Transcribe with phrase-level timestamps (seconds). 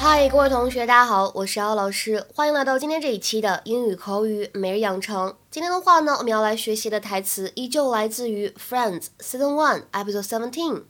[0.00, 5.36] 嗨，各位同学，大家好，我是姚老师，欢迎来到今天这一期的英语口语每日养成。
[5.50, 10.82] 今天的话呢，我们要来学习的台词依旧来自于《Friends》Season One Episode Seventeen，《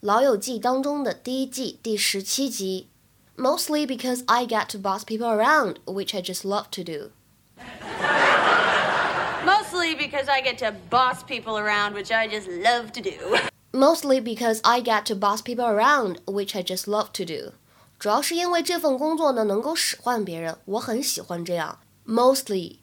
[0.00, 2.88] 老友记》当中的第一季第十七集。
[3.36, 7.10] Mostly because I get to boss people around, which I just love to do.
[9.44, 13.38] Mostly because I get to boss people around, which I just love to do.
[13.72, 17.52] Mostly because I get to boss people around, which I just love to do.
[17.99, 21.79] 主要是因为这份工作呢，能够使唤别人，我很喜欢这样。
[22.07, 22.77] Mostly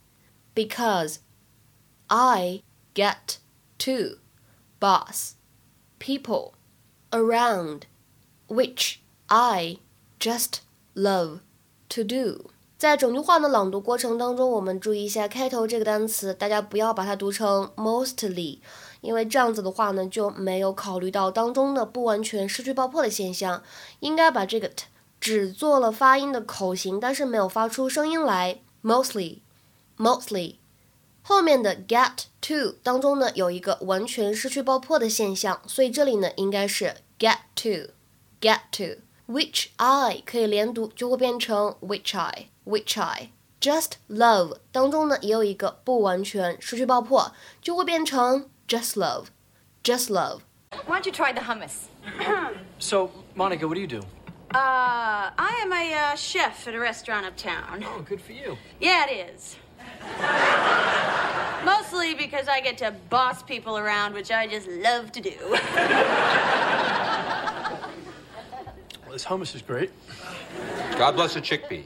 [0.55, 1.17] because
[2.07, 2.63] I
[2.95, 3.39] get
[3.79, 4.19] to
[4.79, 5.33] boss
[5.99, 6.53] people
[7.11, 7.85] around,
[8.47, 9.79] which I
[10.21, 10.59] just
[10.95, 11.41] love
[11.89, 12.51] to do.
[12.77, 18.59] 在整句话的朗读过程当中，我们注意一下开头这个单词，大家不要把它读成 mostly，
[19.01, 23.63] 因为这样子的话呢，就没有考虑到当中的不完全失去爆破的现象。
[24.01, 24.85] 应该把这个 t
[25.26, 28.62] 只做了发音的口型，但是没有发出声音来。
[28.84, 30.56] mostly，mostly，
[31.22, 48.94] 后面的 get to 当中呢有一个完全失去爆破的现象，所以这里呢应该是 get to，get to。which I 可以连读，就会变成 which I。which I just love 当中呢也有一个不完全失去爆破，就会变成 just
[48.94, 49.26] love,
[49.84, 50.42] just love.
[50.86, 51.88] Why don't you try the hummus?
[52.80, 54.02] So, Monica, what do you do?
[54.57, 57.85] Uh, I am a uh, chef at a restaurant uptown.
[57.87, 58.57] Oh, good for you.
[58.81, 59.57] Yeah, it is.
[61.63, 65.35] Mostly because I get to boss people around, which I just love to do.
[69.05, 69.91] Well, this hummus is great.
[70.97, 71.85] God bless the chickpea.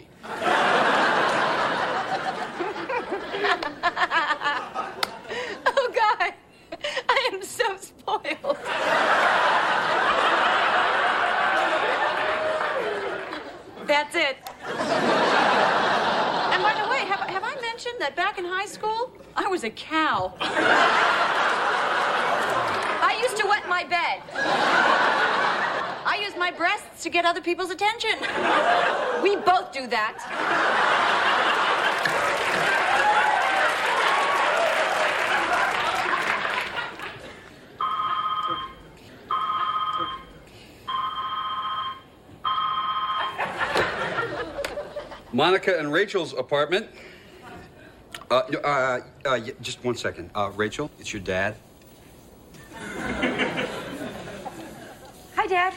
[5.67, 6.35] oh, God.
[7.09, 8.59] I am so spoiled.
[13.91, 14.50] That's it.
[14.67, 19.65] And by the way, have, have I mentioned that back in high school, I was
[19.65, 20.35] a cow?
[23.03, 24.23] I used to wet my bed.
[26.05, 28.19] I used my breasts to get other people's attention.
[29.23, 30.17] We both do that.
[45.33, 46.86] Monica and Rachel's apartment.
[48.30, 50.30] Uh, uh, uh, just one second.
[50.35, 51.57] Uh, Rachel, it's your dad.
[55.36, 55.74] Hi, Dad.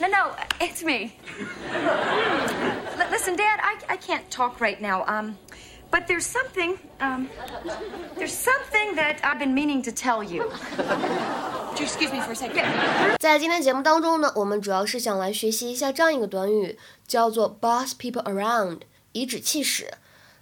[0.00, 1.16] No, no, it's me.
[1.72, 5.04] L- listen, Dad, I, I can't talk right now.
[5.06, 5.38] Um,
[5.90, 7.28] but there's something, um,
[8.16, 10.50] there's something that I've been meaning to tell you.
[11.72, 13.16] Would you excuse me for second?
[13.18, 16.78] 在今天节目当中呢，我们主要是想来学习一下这样一个短语，
[17.08, 18.80] 叫做 boss people around，
[19.12, 19.90] 颐指气使。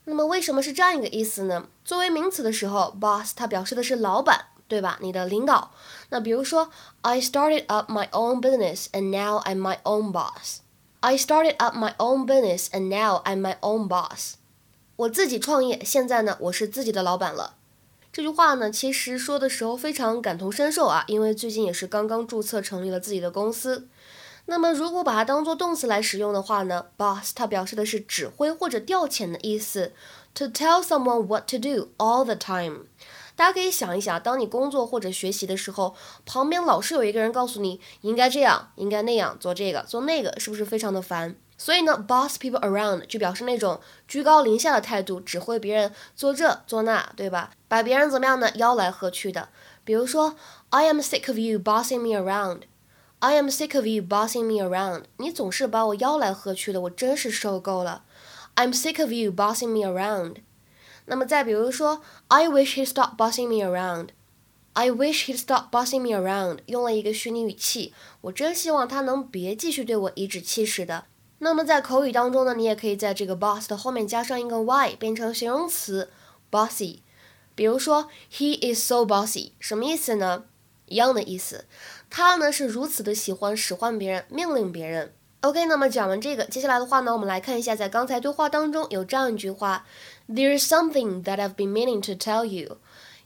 [0.06, 1.68] 那么为什么是这样一个意思呢？
[1.84, 4.98] 作为名词的时候，boss 它表示的是老板，对吧？
[5.00, 5.70] 你的领导。
[6.08, 6.70] 那比如说
[7.02, 10.56] ，I started up my own business and now I'm my own boss.
[10.98, 14.32] I started up my own business and now I'm my own boss.
[14.96, 17.54] 我自己创业，现在呢，我是自己的老板了。
[18.12, 23.86] 这句话呢，其实说的时候非常感同身受啊，因为最近也是刚刚注册成立了自己的公司。
[24.46, 29.92] 那么如果把它当做动词来使用的话呢，boss 它表示的是指挥或者调遣的意思
[30.34, 32.86] ，to tell someone what to do all the time。
[33.36, 35.94] 大家可以想一想，当你工作或者学习的时候，
[36.26, 41.36] 旁边老是有一个人告诉你应该这样，应该那样，做这个，做那个，是不是非常的烦？
[41.60, 43.78] 所以呢，boss people around 就表示那种
[44.08, 47.50] 居高临下的态度，指挥别人做这做那，对吧？
[47.68, 48.50] 把别人怎么样呢？
[48.52, 49.50] 吆来喝去的。
[49.84, 50.36] 比如说
[50.70, 52.62] ，I am sick of you bossing me around。
[53.18, 55.02] I am sick of you bossing me around。
[55.18, 58.04] 你总是把我吆来喝去的，我真是受够了。
[58.56, 60.36] I'm sick of you bossing me around。
[61.04, 64.08] 那么再比如说，I wish he'd stop bossing me around。
[64.72, 67.92] I wish he'd stop bossing me around，用了一个虚拟语气，
[68.22, 71.04] 我真希望他能别继续对我颐指气使的。
[71.42, 76.10] 那么在口语当中呢，你也可以在这个 boss 的后面加上一个 y，变成形容词
[76.50, 76.98] bossy。
[77.54, 80.44] 比如说，He is so bossy，什么意思呢？
[80.86, 81.64] 一样的意思，
[82.10, 85.14] 他呢是如此的喜欢使唤别人、命令别人。
[85.40, 89.86] OK，那么讲完这个，接下来的话呢，我们来看一下，在刚才对话当中有这样一句话
[90.28, 92.76] ：There's something that I've been meaning to tell you。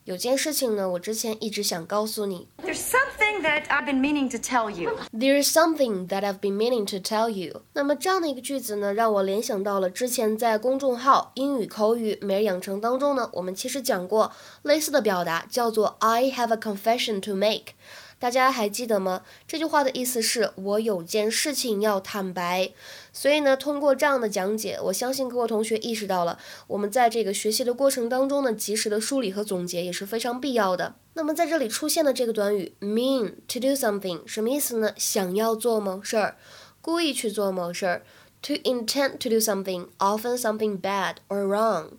[0.05, 2.47] 有件事情呢，我之前一直想告诉你。
[2.63, 4.99] There's something that I've been meaning to tell you.
[5.13, 7.63] There's something that I've been meaning to tell you。
[7.73, 14.31] 那么这样的一个句子呢，让我联想到了之前在公众号英语口语每日养成当中呢，我们其实讲过
[14.63, 17.73] 类似的表达，叫做 I have a confession to make。
[18.19, 19.23] 大家还记得吗？
[19.47, 22.73] 这句话的意思是我有件事情要坦白。
[23.13, 30.95] 所以呢，通过这样的讲解，我相信各位同学意识到了，我们在这个学习的过程当中呢，及时的梳理和总结也是非常必要的。
[31.15, 34.93] 那么在这里出现的这个短语 mean to do something 什么意思呢？
[34.97, 36.37] 想要做某事儿，
[36.81, 38.03] 故意去做某事儿。
[38.43, 41.93] To intend to do something, often something bad or wrong。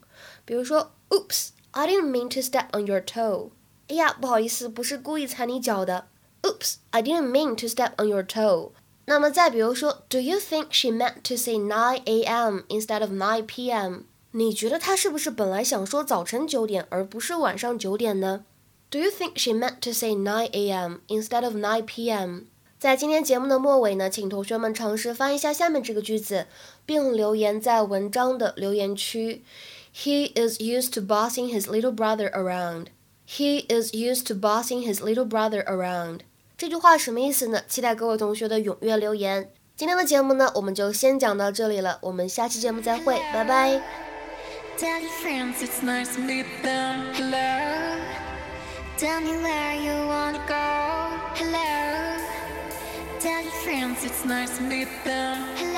[0.45, 3.49] 比如说，Oops, I didn't mean to step on your toe。
[3.88, 6.06] 哎呀，不好意思，不是故意踩你脚的。
[6.42, 8.70] Oops, I didn't mean to step on your toe。
[9.06, 12.60] 那么再比如说，Do you think she meant to say 9 a.m.
[12.68, 14.02] instead of 9 p.m.？
[14.32, 18.44] 你觉得她是不是本来想说早晨九点，而不是晚上九点呢？
[18.90, 20.98] Do you think she meant to say 9 a.m.
[21.08, 22.42] instead of 9 p.m.？
[22.78, 26.46] 在今天节目的末尾呢，请同学们尝试翻译一下下面这个句子，
[26.86, 29.44] 并留言在文章的留言区。
[29.94, 32.86] He is used to bossing his little brother around.
[33.27, 36.19] He is used to bossing his little brother around.
[36.57, 37.61] 这句话什么意思呢？
[37.67, 39.51] 期待各位同学的踊跃留言。
[39.75, 43.81] 今天的节目呢，我们就先讲到这里了，我们下期节目再会，拜拜。
[44.77, 47.13] Tell your friends it's nice to meet them.
[47.13, 47.97] Hello.
[48.97, 50.55] Tell me where you wanna go.
[51.35, 52.21] Hello.
[53.19, 55.43] Tell your friends it's nice to meet them.
[55.57, 55.74] Hello.